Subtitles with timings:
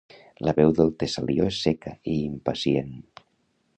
[0.47, 2.93] La veu del Tesalio és seca i impacient.